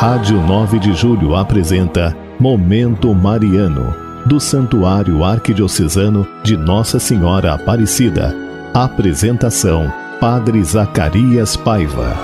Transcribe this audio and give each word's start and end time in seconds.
Rádio 0.00 0.40
9 0.40 0.78
de 0.78 0.94
Julho 0.94 1.36
apresenta 1.36 2.16
Momento 2.38 3.14
Mariano, 3.14 3.94
do 4.24 4.40
Santuário 4.40 5.22
Arquidiocesano 5.22 6.26
de 6.42 6.56
Nossa 6.56 6.98
Senhora 6.98 7.52
Aparecida. 7.52 8.34
Apresentação: 8.72 9.92
Padre 10.18 10.64
Zacarias 10.64 11.54
Paiva. 11.54 12.16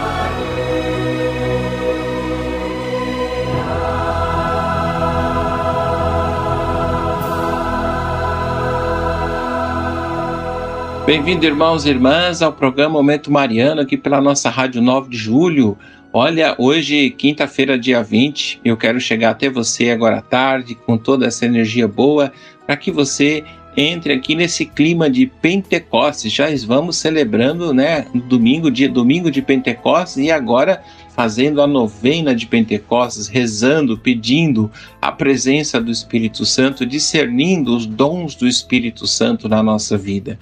Bem-vindo, 11.05 11.45
irmãos 11.45 11.85
e 11.85 11.91
irmãs, 11.91 12.41
ao 12.41 12.55
programa 12.55 12.95
Momento 12.95 13.31
Mariano, 13.31 13.83
aqui 13.83 13.99
pela 13.99 14.19
nossa 14.19 14.49
Rádio 14.49 14.81
9 14.81 15.11
de 15.11 15.19
Julho. 15.19 15.77
Olha, 16.19 16.55
hoje, 16.57 17.11
quinta-feira, 17.11 17.79
dia 17.79 18.03
20, 18.03 18.61
eu 18.65 18.75
quero 18.75 18.99
chegar 18.99 19.33
até 19.33 19.51
você 19.51 19.91
agora 19.91 20.17
à 20.17 20.23
tarde 20.23 20.75
com 20.75 20.97
toda 20.97 21.27
essa 21.27 21.45
energia 21.45 21.87
boa 21.87 22.33
para 22.67 22.75
que 22.75 22.91
você 22.91 23.45
entre 23.77 24.15
aqui 24.15 24.35
nesse 24.35 24.65
clima 24.65 25.11
de 25.11 25.27
Pentecostes. 25.27 26.33
Já 26.33 26.47
vamos 26.67 26.97
celebrando, 26.97 27.75
né, 27.75 28.07
domingo, 28.15 28.71
dia 28.71 28.89
domingo 28.89 29.31
de 29.31 29.43
Pentecostes 29.43 30.17
e 30.17 30.31
agora 30.31 30.83
fazendo 31.15 31.61
a 31.61 31.67
novena 31.67 32.35
de 32.35 32.47
Pentecostes, 32.47 33.29
rezando, 33.29 33.99
pedindo 33.99 34.71
a 35.03 35.13
presença 35.13 35.79
do 35.79 35.91
Espírito 35.91 36.47
Santo, 36.47 36.87
discernindo 36.87 37.77
os 37.77 37.85
dons 37.85 38.35
do 38.35 38.49
Espírito 38.49 39.07
Santo 39.07 39.51
na 39.51 39.63
nossa 39.63 39.99
vida. 39.99 40.39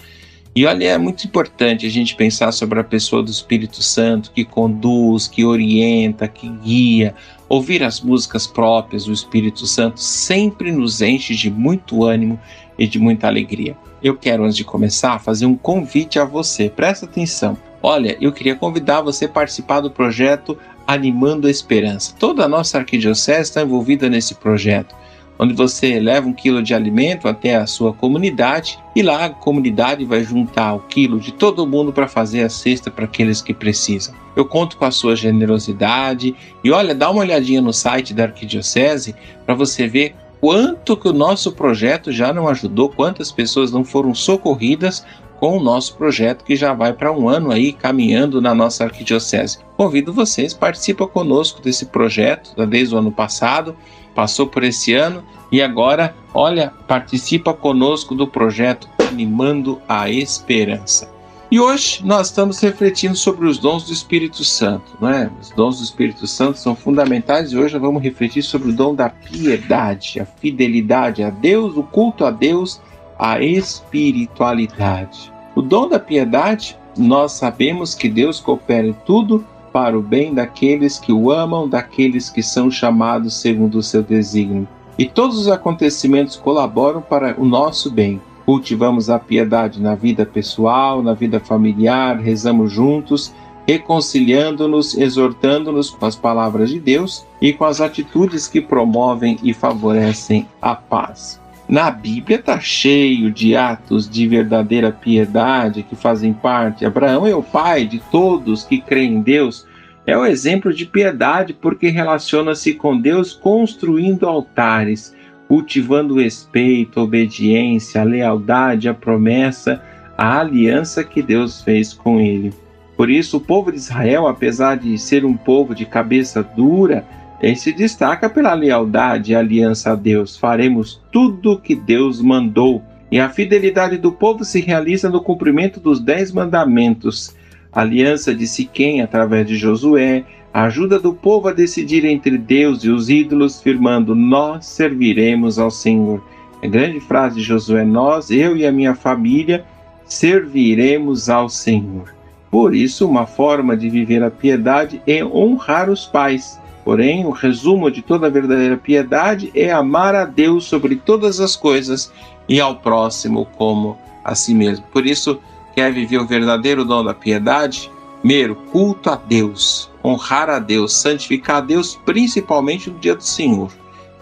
E 0.57 0.67
olha, 0.67 0.85
é 0.85 0.99
muito 0.99 1.27
importante 1.27 1.85
a 1.85 1.91
gente 1.91 2.15
pensar 2.15 2.53
sobre 2.53 2.79
a 2.79 2.85
pessoa 2.85 3.25
do 3.25 3.31
Espírito 3.31 3.83
Santo 3.83 4.31
que 4.31 4.45
conduz, 4.45 5.27
que 5.27 5.45
orienta, 5.45 6.29
que 6.29 6.49
guia. 6.49 7.13
Ouvir 7.49 7.83
as 7.83 8.01
músicas 8.01 8.47
próprias 8.47 9.07
do 9.07 9.13
Espírito 9.13 9.67
Santo 9.67 10.01
sempre 10.01 10.71
nos 10.71 11.03
enche 11.03 11.35
de 11.35 11.51
muito 11.51 12.05
ânimo 12.05 12.39
e 12.79 12.87
de 12.87 13.01
muita 13.01 13.27
alegria. 13.27 13.77
Eu 14.01 14.17
quero, 14.17 14.45
antes 14.45 14.57
de 14.57 14.63
começar, 14.63 15.19
fazer 15.19 15.47
um 15.47 15.57
convite 15.57 16.21
a 16.21 16.25
você. 16.25 16.71
Presta 16.71 17.05
atenção. 17.05 17.59
Olha, 17.83 18.17
eu 18.21 18.33
queria 18.33 18.55
convidar 18.55 19.01
você 19.01 19.25
a 19.25 19.29
participar 19.29 19.81
do 19.81 19.91
projeto 19.91 20.57
Animando 20.87 21.49
a 21.49 21.51
Esperança. 21.51 22.15
Toda 22.17 22.45
a 22.45 22.49
nossa 22.49 22.79
arquidiocese 22.79 23.41
está 23.41 23.63
envolvida 23.63 24.09
nesse 24.09 24.37
projeto 24.37 24.95
onde 25.39 25.55
você 25.55 25.99
leva 25.99 26.29
um 26.29 26.33
quilo 26.33 26.63
de 26.63 26.75
alimento 26.75 27.27
até 27.27 27.57
a 27.57 27.67
sua 27.67 27.93
comunidade 27.93 28.79
e 28.95 29.03
lá 29.03 29.27
a 29.27 29.31
comunidade 29.31 30.05
vai 30.05 30.23
juntar 30.23 30.75
o 30.75 30.81
quilo 30.81 31.19
de 31.19 31.33
todo 31.33 31.67
mundo 31.67 31.93
para 31.93 32.09
fazer 32.09 32.43
a 32.43 32.49
cesta 32.49 32.91
para 32.91 33.05
aqueles 33.05 33.43
que 33.43 33.53
precisam. 33.53 34.15
Eu 34.37 34.45
conto 34.45 34.77
com 34.77 34.85
a 34.85 34.91
sua 34.91 35.17
generosidade 35.17 36.35
e 36.63 36.71
olha, 36.71 36.95
dá 36.95 37.11
uma 37.11 37.21
olhadinha 37.21 37.61
no 37.61 37.73
site 37.73 38.15
da 38.15 38.25
Arquidiocese 38.25 39.15
para 39.45 39.55
você 39.55 39.87
ver 39.87 40.15
quanto 40.41 40.97
que 40.97 41.09
o 41.09 41.13
nosso 41.13 41.53
projeto 41.53 42.13
já 42.13 42.33
não 42.33 42.49
ajudou, 42.49 42.89
quantas 42.89 43.33
pessoas 43.33 43.73
não 43.73 43.85
foram 43.85 44.15
socorridas 44.15 45.05
com 45.41 45.59
o 45.59 45.63
nosso 45.63 45.97
projeto 45.97 46.45
que 46.45 46.57
já 46.57 46.73
vai 46.73 46.93
para 46.93 47.13
um 47.13 47.29
ano 47.29 47.51
aí 47.51 47.73
caminhando 47.73 48.41
na 48.41 48.55
nossa 48.55 48.85
arquidiocese. 48.85 49.59
Convido 49.77 50.13
vocês, 50.13 50.55
participa 50.55 51.07
conosco 51.07 51.61
desse 51.61 51.87
projeto 51.87 52.55
desde 52.67 52.95
o 52.95 52.99
ano 52.99 53.13
passado 53.13 53.77
passou 54.15 54.47
por 54.47 54.63
esse 54.63 54.95
ano 54.95 55.23
e 55.51 55.63
agora, 55.63 56.15
olha, 56.33 56.73
participa 56.89 57.53
conosco 57.53 58.15
do 58.15 58.27
projeto 58.27 58.89
Animando 58.99 59.81
a 59.89 60.11
Esperança. 60.11 61.13
E 61.51 61.61
hoje 61.61 62.05
nós 62.05 62.29
estamos 62.29 62.59
refletindo 62.59 63.15
sobre 63.15 63.47
os 63.47 63.59
dons 63.59 63.85
do 63.85 63.93
Espírito 63.93 64.43
Santo, 64.43 64.97
não 65.01 65.09
é? 65.09 65.31
Os 65.41 65.51
dons 65.51 65.79
do 65.79 65.85
Espírito 65.85 66.27
Santo 66.27 66.59
são 66.59 66.75
fundamentais 66.75 67.53
e 67.53 67.57
hoje 67.57 67.75
nós 67.75 67.83
vamos 67.83 68.03
refletir 68.03 68.43
sobre 68.43 68.71
o 68.71 68.73
dom 68.73 68.95
da 68.95 69.09
piedade, 69.09 70.19
a 70.19 70.27
fidelidade 70.27 71.23
a 71.23 71.31
Deus, 71.31 71.77
o 71.77 71.85
culto 71.85 72.25
a 72.25 72.33
Deus, 72.33 72.81
a 73.17 73.41
espiritualidade. 73.41 75.33
O 75.55 75.63
dom 75.63 75.89
da 75.89 76.01
piedade, 76.01 76.77
nós 76.99 77.33
sabemos 77.33 77.95
que 77.95 78.09
Deus 78.09 78.41
coopera 78.41 78.89
em 78.89 78.97
tudo 79.07 79.47
para 79.75 79.99
o 79.99 80.01
bem 80.01 80.33
daqueles 80.33 81.01
que 81.01 81.13
o 81.13 81.33
amam, 81.33 81.69
daqueles 81.69 82.31
que 82.31 82.45
são 82.45 82.71
chamados 82.71 83.35
segundo 83.35 83.79
o 83.79 83.83
seu 83.83 84.05
desígnio. 84.05 84.69
E 84.97 85.05
todos 85.05 85.37
os 85.37 85.49
acontecimentos 85.49 86.37
colaboram 86.37 87.03
para 87.03 87.35
o 87.37 87.45
nosso 87.45 87.91
bem. 87.91 88.21
Cultivamos 88.47 89.11
a 89.11 89.19
piedade 89.19 89.83
na 89.83 89.97
vida 89.97 90.25
pessoal, 90.25 91.03
na 91.03 91.13
vida 91.13 91.41
familiar, 91.41 92.21
rezamos 92.21 92.71
juntos, 92.71 93.35
reconciliando-nos, 93.67 94.97
exortando-nos 94.97 95.91
com 95.91 96.07
as 96.07 96.15
palavras 96.15 96.71
de 96.71 96.79
Deus 96.79 97.27
e 97.43 97.53
com 97.53 97.65
as 97.65 97.81
atitudes 97.81 98.47
que 98.47 98.61
promovem 98.61 99.39
e 99.43 99.53
favorecem 99.53 100.47
a 100.63 100.77
paz. 100.77 101.43
Na 101.69 101.91
Bíblia 101.91 102.39
está 102.39 102.61
cheio 102.61 103.31
de 103.31 103.57
atos 103.57 104.09
de 104.09 104.29
verdadeira 104.29 104.93
piedade 104.93 105.83
que 105.83 105.97
fazem 105.97 106.33
parte. 106.33 106.85
Abraão 106.85 107.27
é 107.27 107.35
o 107.35 107.43
pai 107.43 107.87
de 107.87 108.01
todos 108.11 108.65
que 108.65 108.81
creem 108.81 109.15
em 109.15 109.21
Deus. 109.23 109.67
É 110.07 110.17
o 110.17 110.27
exemplo 110.27 110.75
de 110.75 110.85
piedade 110.85 111.55
porque 111.55 111.89
relaciona-se 111.89 112.75
com 112.75 113.01
Deus 113.01 113.33
construindo 113.33 114.29
altares, 114.29 115.17
cultivando 115.49 116.15
o 116.15 116.21
respeito, 116.21 117.01
obediência, 117.01 118.03
a 118.03 118.05
lealdade, 118.05 118.87
a 118.87 118.93
promessa, 118.93 119.83
a 120.19 120.41
aliança 120.41 121.03
que 121.03 121.23
Deus 121.23 121.63
fez 121.63 121.95
com 121.95 122.21
ele. 122.21 122.53
Por 122.95 123.09
isso, 123.09 123.39
o 123.39 123.41
povo 123.41 123.73
de 123.73 123.79
Israel, 123.79 124.29
apesar 124.29 124.77
de 124.77 124.97
ser 124.99 125.25
um 125.25 125.35
povo 125.35 125.75
de 125.75 125.87
cabeça 125.87 126.43
dura, 126.43 127.05
ele 127.41 127.57
se 127.57 127.73
destaca 127.73 128.29
pela 128.29 128.55
lealdade 128.55 129.33
e 129.33 129.35
aliança 129.35 129.93
a 129.93 129.95
Deus. 129.95 130.37
Faremos 130.37 131.03
tudo 131.13 131.53
o 131.53 131.61
que 131.61 131.75
Deus 131.75 132.21
mandou. 132.21 132.83
E 133.11 133.19
a 133.21 133.29
fidelidade 133.29 133.99
do 133.99 134.11
povo 134.11 134.45
se 134.45 134.61
realiza 134.61 135.09
no 135.11 135.23
cumprimento 135.23 135.79
dos 135.79 136.01
dez 136.01 136.33
mandamentos. 136.33 137.35
A 137.73 137.81
aliança 137.81 138.35
de 138.35 138.47
Siquém 138.47 139.03
através 139.03 139.47
de 139.47 139.57
Josué, 139.57 140.25
a 140.53 140.65
ajuda 140.65 140.99
do 141.01 141.13
povo 141.13 141.49
a 141.49 141.53
decidir 141.53 142.05
entre 142.05 142.39
Deus 142.39 142.85
e 142.85 142.89
os 142.89 143.11
ídolos, 143.11 143.61
firmando: 143.61 144.15
Nós 144.15 144.67
serviremos 144.67 145.59
ao 145.59 145.71
Senhor. 145.71 146.23
A 146.63 146.67
grande 146.67 147.01
frase 147.01 147.37
de 147.37 147.43
Josué: 147.43 147.85
Nós, 147.85 148.31
eu 148.31 148.57
e 148.57 148.65
a 148.65 148.73
minha 148.73 148.95
família, 148.95 149.65
serviremos 150.07 151.29
ao 151.29 151.49
Senhor. 151.49 152.15
Por 152.51 152.73
isso, 152.73 153.09
uma 153.09 153.27
forma 153.27 153.77
de 153.77 153.91
viver 153.91 154.23
a 154.23 154.31
piedade 154.31 155.03
é 155.07 155.25
honrar 155.25 155.91
os 155.91 156.07
pais. 156.07 156.61
Porém, 156.85 157.25
o 157.25 157.31
resumo 157.31 157.91
de 157.91 158.03
toda 158.03 158.27
a 158.27 158.31
verdadeira 158.31 158.77
piedade 158.77 159.51
é 159.55 159.73
amar 159.73 160.15
a 160.15 160.25
Deus 160.25 160.65
sobre 160.65 160.97
todas 160.97 161.41
as 161.41 161.57
coisas 161.57 162.13
e 162.47 162.61
ao 162.61 162.77
próximo 162.77 163.47
como 163.57 163.97
a 164.23 164.35
si 164.35 164.55
mesmo. 164.55 164.85
Por 164.93 165.07
isso, 165.07 165.41
quer 165.75 165.93
viver 165.93 166.19
o 166.19 166.27
verdadeiro 166.27 166.85
dom 166.85 167.03
da 167.03 167.15
piedade? 167.15 167.91
Primeiro, 168.21 168.55
culto 168.71 169.11
a 169.11 169.17
Deus, 169.17 169.91
honrar 170.05 170.51
a 170.51 170.59
Deus, 170.59 170.93
santificar 170.95 171.57
a 171.57 171.61
Deus, 171.61 171.99
principalmente 172.05 172.91
no 172.91 172.99
dia 172.99 173.15
do 173.15 173.25
Senhor. 173.25 173.73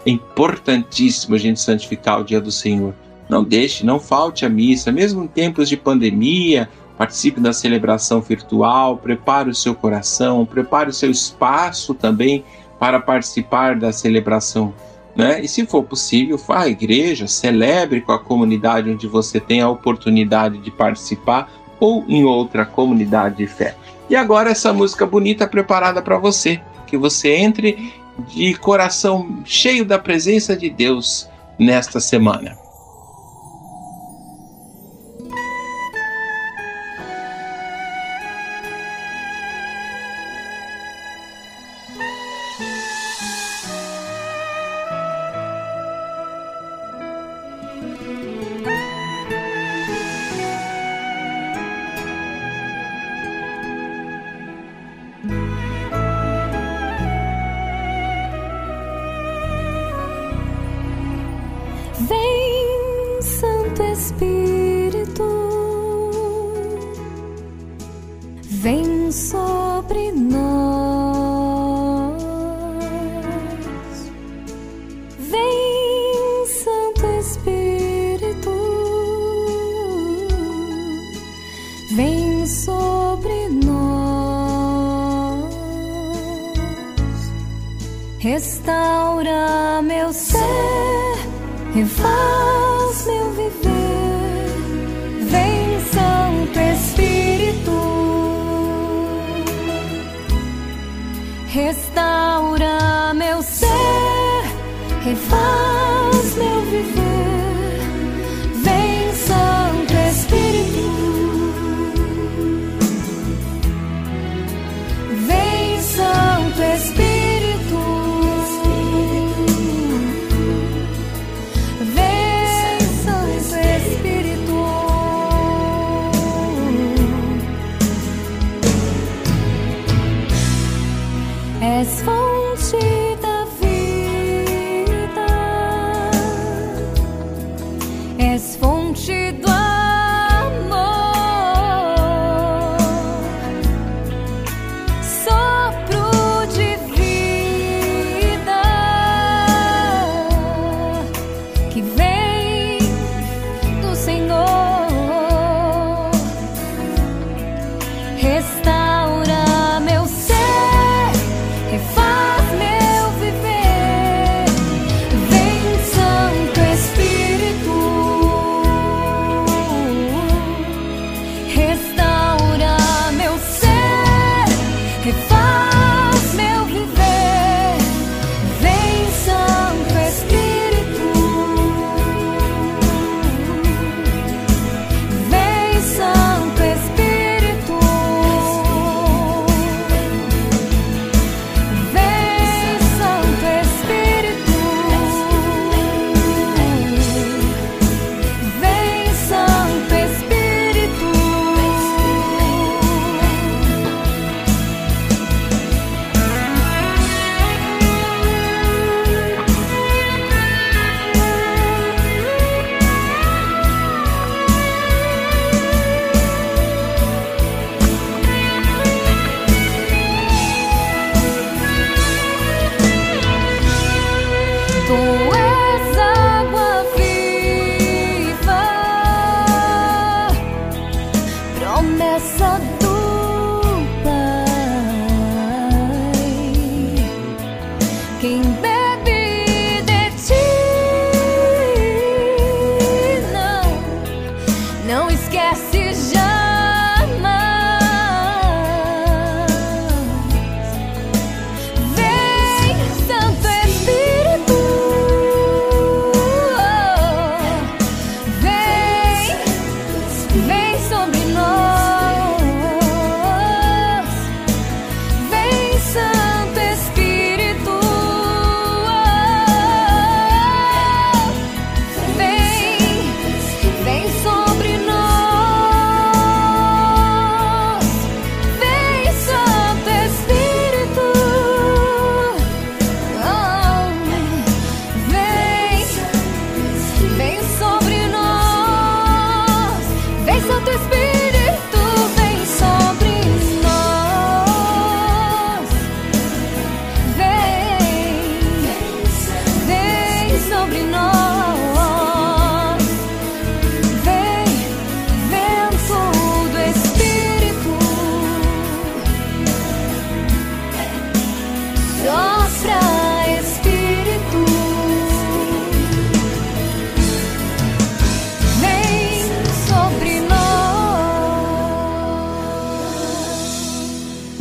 É 0.05 0.09
importantíssimo 0.09 1.35
a 1.35 1.37
gente 1.37 1.59
santificar 1.59 2.19
o 2.19 2.23
dia 2.23 2.39
do 2.39 2.51
Senhor. 2.51 2.93
Não 3.29 3.43
deixe, 3.43 3.85
não 3.85 3.99
falte 3.99 4.45
a 4.45 4.49
missa, 4.49 4.91
mesmo 4.91 5.23
em 5.23 5.27
tempos 5.27 5.69
de 5.69 5.77
pandemia, 5.77 6.69
participe 6.97 7.39
da 7.39 7.53
celebração 7.53 8.21
virtual, 8.21 8.97
prepare 8.97 9.49
o 9.49 9.55
seu 9.55 9.73
coração, 9.73 10.45
prepare 10.45 10.89
o 10.89 10.93
seu 10.93 11.09
espaço 11.09 11.93
também 11.93 12.43
para 12.79 12.99
participar 12.99 13.75
da 13.75 13.91
celebração. 13.91 14.73
Né? 15.15 15.41
E 15.41 15.47
se 15.47 15.65
for 15.65 15.83
possível, 15.83 16.37
vá 16.37 16.61
à 16.61 16.67
igreja, 16.67 17.27
celebre 17.27 18.01
com 18.01 18.11
a 18.11 18.19
comunidade 18.19 18.89
onde 18.89 19.07
você 19.07 19.39
tem 19.39 19.61
a 19.61 19.69
oportunidade 19.69 20.57
de 20.57 20.71
participar 20.71 21.51
ou 21.79 22.03
em 22.07 22.23
outra 22.23 22.65
comunidade 22.65 23.37
de 23.37 23.47
fé. 23.47 23.75
E 24.09 24.15
agora 24.15 24.51
essa 24.51 24.73
música 24.73 25.05
bonita 25.05 25.47
preparada 25.47 26.01
para 26.01 26.17
você, 26.17 26.61
que 26.87 26.97
você 26.97 27.35
entre 27.35 27.93
de 28.27 28.53
coração 28.55 29.41
cheio 29.45 29.85
da 29.85 29.97
presença 29.97 30.55
de 30.55 30.69
Deus 30.69 31.29
nesta 31.57 31.99
semana. 31.99 32.62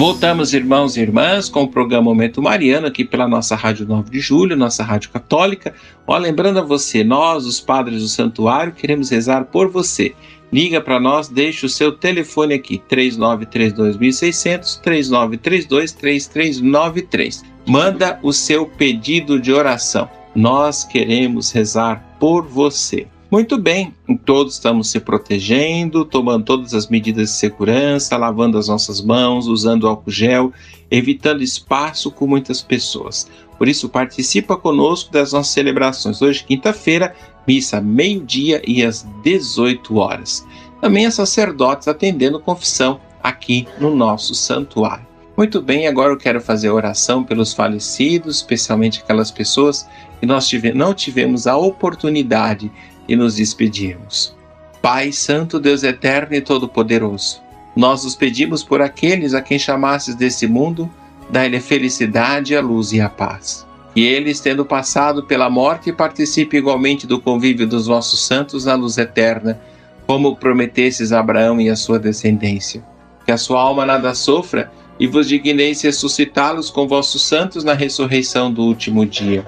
Voltamos, 0.02 0.52
irmãos 0.52 0.96
e 0.96 1.00
irmãs, 1.00 1.48
com 1.48 1.62
o 1.62 1.68
programa 1.68 2.02
Momento 2.02 2.42
Mariano, 2.42 2.88
aqui 2.88 3.04
pela 3.04 3.28
nossa 3.28 3.54
Rádio 3.54 3.86
9 3.86 4.10
de 4.10 4.18
Julho, 4.18 4.56
nossa 4.56 4.82
Rádio 4.82 5.10
Católica. 5.10 5.72
Ó, 6.04 6.18
lembrando 6.18 6.58
a 6.58 6.62
você, 6.62 7.04
nós, 7.04 7.46
os 7.46 7.60
padres 7.60 8.02
do 8.02 8.08
santuário, 8.08 8.72
queremos 8.72 9.10
rezar 9.10 9.44
por 9.44 9.68
você. 9.68 10.12
Liga 10.52 10.80
para 10.80 10.98
nós, 10.98 11.28
deixe 11.28 11.66
o 11.66 11.68
seu 11.68 11.92
telefone 11.92 12.54
aqui, 12.54 12.82
3932.600, 12.90 14.82
3932-3393. 14.82 17.44
Manda 17.64 18.18
o 18.24 18.32
seu 18.32 18.66
pedido 18.66 19.38
de 19.38 19.52
oração. 19.52 20.10
Nós 20.34 20.82
queremos 20.82 21.52
rezar 21.52 22.16
por 22.18 22.44
você. 22.44 23.06
Muito 23.32 23.56
bem, 23.56 23.94
todos 24.26 24.52
estamos 24.52 24.90
se 24.90 25.00
protegendo, 25.00 26.04
tomando 26.04 26.44
todas 26.44 26.74
as 26.74 26.88
medidas 26.88 27.30
de 27.30 27.36
segurança, 27.36 28.14
lavando 28.18 28.58
as 28.58 28.68
nossas 28.68 29.00
mãos, 29.00 29.46
usando 29.46 29.88
álcool 29.88 30.10
gel, 30.10 30.52
evitando 30.90 31.42
espaço 31.42 32.10
com 32.10 32.26
muitas 32.26 32.60
pessoas. 32.60 33.26
Por 33.56 33.68
isso, 33.68 33.88
participa 33.88 34.54
conosco 34.54 35.10
das 35.10 35.32
nossas 35.32 35.54
celebrações. 35.54 36.20
Hoje, 36.20 36.44
quinta-feira, 36.44 37.16
missa 37.48 37.80
meio-dia 37.80 38.60
e 38.66 38.84
às 38.84 39.06
18 39.22 39.96
horas. 39.96 40.46
Também 40.78 41.06
as 41.06 41.14
sacerdotes 41.14 41.88
atendendo 41.88 42.38
confissão 42.38 43.00
aqui 43.22 43.66
no 43.80 43.96
nosso 43.96 44.34
santuário. 44.34 45.06
Muito 45.34 45.62
bem, 45.62 45.88
agora 45.88 46.12
eu 46.12 46.18
quero 46.18 46.42
fazer 46.42 46.68
oração 46.68 47.24
pelos 47.24 47.54
falecidos, 47.54 48.36
especialmente 48.36 49.00
aquelas 49.00 49.30
pessoas 49.30 49.88
que 50.20 50.26
nós 50.26 50.46
tive, 50.46 50.74
não 50.74 50.92
tivemos 50.92 51.46
a 51.46 51.56
oportunidade 51.56 52.70
e 53.08 53.16
nos 53.16 53.36
despedirmos. 53.36 54.34
Pai 54.80 55.12
Santo, 55.12 55.60
Deus 55.60 55.82
Eterno 55.82 56.34
e 56.34 56.40
Todo-Poderoso, 56.40 57.40
nós 57.74 58.04
os 58.04 58.14
pedimos 58.14 58.62
por 58.62 58.82
aqueles 58.82 59.32
a 59.32 59.40
quem 59.40 59.58
chamasses 59.58 60.14
desse 60.14 60.46
mundo, 60.46 60.90
dá-lhe 61.30 61.60
felicidade, 61.60 62.54
a 62.54 62.60
luz 62.60 62.92
e 62.92 63.00
a 63.00 63.08
paz. 63.08 63.66
Que 63.94 64.02
eles, 64.02 64.40
tendo 64.40 64.64
passado 64.64 65.22
pela 65.22 65.48
morte, 65.48 65.92
participem 65.92 66.58
igualmente 66.58 67.06
do 67.06 67.20
convívio 67.20 67.66
dos 67.66 67.86
vossos 67.86 68.26
santos 68.26 68.64
na 68.64 68.74
luz 68.74 68.98
eterna, 68.98 69.60
como 70.06 70.36
prometesses 70.36 71.12
a 71.12 71.20
Abraão 71.20 71.60
e 71.60 71.70
a 71.70 71.76
sua 71.76 71.98
descendência. 71.98 72.84
Que 73.24 73.32
a 73.32 73.38
sua 73.38 73.60
alma 73.60 73.86
nada 73.86 74.14
sofra 74.14 74.70
e 74.98 75.06
vos 75.06 75.28
digneis 75.28 75.80
ressuscitá-los 75.82 76.70
com 76.70 76.86
vossos 76.86 77.22
santos 77.22 77.64
na 77.64 77.72
ressurreição 77.72 78.52
do 78.52 78.62
último 78.62 79.06
dia. 79.06 79.46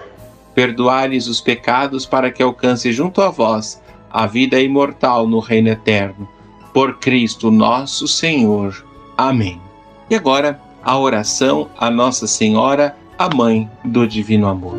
Perdoai-lhes 0.54 1.26
os 1.26 1.40
pecados 1.40 2.06
para 2.06 2.30
que 2.30 2.42
alcance 2.42 2.92
junto 2.92 3.20
a 3.20 3.30
vós 3.30 3.82
a 4.10 4.26
vida 4.26 4.60
imortal 4.60 5.26
no 5.26 5.40
reino 5.40 5.68
eterno. 5.68 6.28
Por 6.72 6.98
Cristo 6.98 7.50
nosso 7.50 8.06
Senhor. 8.06 8.84
Amém. 9.16 9.60
E 10.08 10.14
agora, 10.14 10.60
a 10.84 10.98
oração 10.98 11.68
a 11.78 11.90
Nossa 11.90 12.26
Senhora, 12.26 12.96
a 13.18 13.34
Mãe 13.34 13.68
do 13.84 14.06
Divino 14.06 14.46
Amor. 14.46 14.74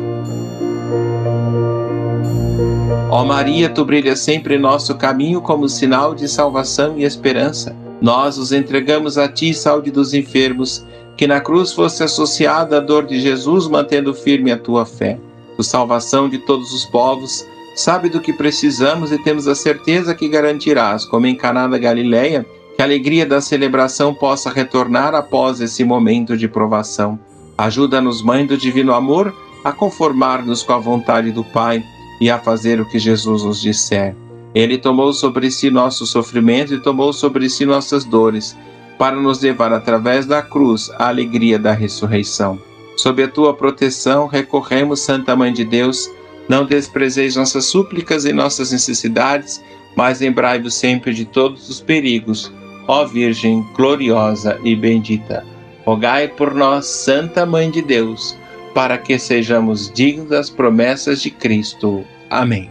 Ó 3.10 3.24
Maria, 3.24 3.68
tu 3.68 3.84
brilhas 3.84 4.20
sempre 4.20 4.56
em 4.56 4.58
nosso 4.58 4.94
caminho 4.94 5.40
como 5.40 5.68
sinal 5.68 6.14
de 6.14 6.28
salvação 6.28 6.98
e 6.98 7.04
esperança. 7.04 7.74
Nós 8.00 8.36
os 8.36 8.52
entregamos 8.52 9.16
a 9.16 9.26
ti, 9.26 9.54
saúde 9.54 9.90
dos 9.90 10.12
enfermos, 10.12 10.84
que 11.16 11.26
na 11.26 11.40
cruz 11.40 11.72
fosse 11.72 12.02
associada 12.02 12.76
a 12.76 12.80
dor 12.80 13.06
de 13.06 13.18
Jesus, 13.18 13.66
mantendo 13.66 14.12
firme 14.12 14.52
a 14.52 14.58
tua 14.58 14.84
fé. 14.84 15.18
Tu, 15.56 15.62
salvação 15.62 16.28
de 16.28 16.38
todos 16.38 16.72
os 16.72 16.84
povos, 16.84 17.46
sabe 17.74 18.08
do 18.08 18.20
que 18.20 18.32
precisamos 18.32 19.12
e 19.12 19.18
temos 19.18 19.48
a 19.48 19.54
certeza 19.54 20.14
que 20.14 20.28
garantirás, 20.28 21.04
como 21.04 21.26
em 21.26 21.34
Caná 21.34 21.66
da 21.66 21.78
Galileia, 21.78 22.46
que 22.74 22.82
a 22.82 22.84
alegria 22.84 23.24
da 23.24 23.40
celebração 23.40 24.14
possa 24.14 24.50
retornar 24.50 25.14
após 25.14 25.60
esse 25.60 25.82
momento 25.82 26.36
de 26.36 26.46
provação. 26.46 27.18
Ajuda-nos, 27.56 28.20
Mãe 28.20 28.44
do 28.44 28.56
Divino 28.56 28.92
Amor, 28.92 29.34
a 29.64 29.72
conformar-nos 29.72 30.62
com 30.62 30.74
a 30.74 30.78
vontade 30.78 31.32
do 31.32 31.42
Pai 31.42 31.82
e 32.20 32.30
a 32.30 32.38
fazer 32.38 32.80
o 32.80 32.86
que 32.86 32.98
Jesus 32.98 33.42
nos 33.42 33.60
disser. 33.60 34.14
Ele 34.54 34.78
tomou 34.78 35.12
sobre 35.12 35.50
si 35.50 35.70
nosso 35.70 36.06
sofrimento 36.06 36.74
e 36.74 36.80
tomou 36.80 37.12
sobre 37.12 37.48
si 37.48 37.66
nossas 37.66 38.04
dores, 38.04 38.56
para 38.98 39.16
nos 39.16 39.40
levar 39.40 39.72
através 39.72 40.24
da 40.24 40.40
cruz 40.40 40.90
à 40.98 41.08
alegria 41.08 41.58
da 41.58 41.72
ressurreição. 41.72 42.58
Sob 42.96 43.22
a 43.22 43.28
tua 43.28 43.54
proteção, 43.54 44.26
recorremos, 44.26 45.00
Santa 45.00 45.36
Mãe 45.36 45.52
de 45.52 45.64
Deus, 45.64 46.10
não 46.48 46.64
desprezeis 46.64 47.36
nossas 47.36 47.66
súplicas 47.66 48.24
e 48.24 48.32
nossas 48.32 48.72
necessidades, 48.72 49.62
mas 49.96 50.20
lembrai-vos 50.20 50.74
sempre 50.74 51.12
de 51.12 51.24
todos 51.24 51.68
os 51.68 51.80
perigos. 51.80 52.52
Ó 52.88 53.04
Virgem 53.04 53.66
gloriosa 53.74 54.58
e 54.62 54.76
bendita, 54.76 55.44
rogai 55.84 56.28
por 56.28 56.54
nós, 56.54 56.86
Santa 56.86 57.44
Mãe 57.44 57.70
de 57.70 57.82
Deus, 57.82 58.36
para 58.72 58.96
que 58.96 59.18
sejamos 59.18 59.92
dignos 59.92 60.28
das 60.28 60.48
promessas 60.48 61.20
de 61.20 61.30
Cristo. 61.30 62.04
Amém. 62.30 62.70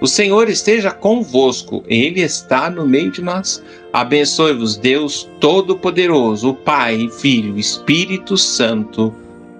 O 0.00 0.06
Senhor 0.08 0.48
esteja 0.48 0.90
convosco, 0.90 1.84
Ele 1.86 2.22
está 2.22 2.68
no 2.68 2.84
meio 2.84 3.12
de 3.12 3.22
nós. 3.22 3.62
Abençoe-vos, 3.92 4.76
Deus 4.76 5.30
Todo-Poderoso, 5.38 6.54
Pai, 6.54 7.08
Filho, 7.20 7.56
Espírito 7.56 8.36
Santo. 8.36 9.14